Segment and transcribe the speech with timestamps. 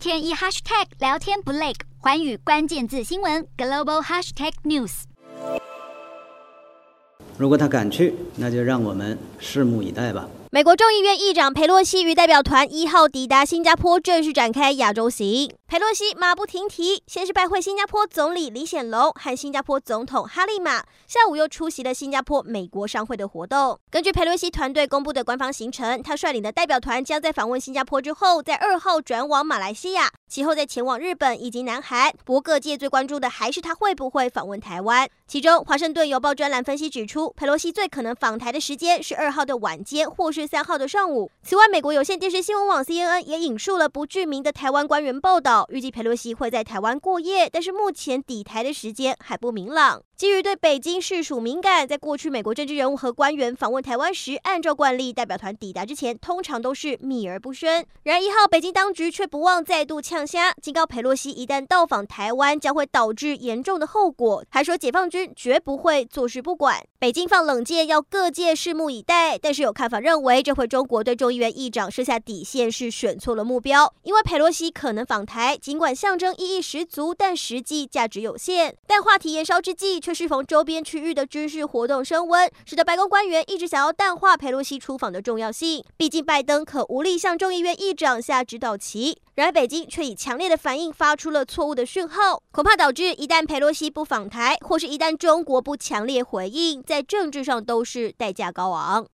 [0.00, 5.02] 天一 hashtag 聊天不累，环宇关键字新闻 global hashtag news。
[7.36, 10.26] 如果他敢去，那就让我们拭目以待吧。
[10.50, 15.52] 美国众议院议长佩洛西与代表团一号抵达新加坡，正式展开亚洲行。
[15.70, 23.78] 裴洛西马不停蹄，先是拜会新加坡总理李显龙和新加坡总统哈利玛，下午又出席了新加坡美国商会的活动。
[23.88, 32.12] 根据裴洛西团队公布的官方行程，他率领的代表团将在访问新加坡之后，在二号转往马来西亚，其后再前往日本以及南韩。
[32.24, 35.08] 不过，各界最关注的还是他会不会访问台湾。
[35.28, 41.30] 其中，《华盛顿邮报》专栏分析指出，佩洛西最可能访台的时间是二号的晚间，或是三号的上午。
[41.44, 45.59] 此外，美国有线电视新闻网 CNN 也引述了不具名的台湾官员报道。
[45.68, 50.02] 预计佩洛西会在台湾过夜，但是目前抵台的时间还不明朗。
[50.16, 57.86] 基于对北京事属敏感，在过去美国政治人物和官员访问台湾时，按照惯例，代表团抵达之前通常都是秘而不宣。
[58.02, 66.84] 然而一号，北京当局却不忘再度呛虾，警告佩洛西一旦到访台湾，将会导致严重的后果，还说解放军绝不会坐视不管。
[66.98, 69.38] 北京放冷箭，要各界拭目以待。
[69.38, 78.76] 但是有看法认为，这回中国对众议院议长设下底线是选错了目标，因为佩洛西可能访台，尽管象征意义十足，但实际价值有限。
[78.86, 85.84] 但话题延烧之际，却适逢周边区域的军事活动升温，使得白宫官员一直想要淡化裴洛西出访的重要性。
[85.96, 89.18] 毕竟拜登可无力向众议院议长下指导棋。
[89.36, 99.06] 然而北京却以强烈的反应发出了错误的讯号，恐怕导致一旦裴洛西不访台，或是一旦中国不强烈回应，在政治上都是代价高昂。